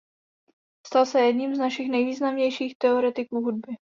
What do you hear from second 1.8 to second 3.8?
nejvýznamnějších teoretiků hudby.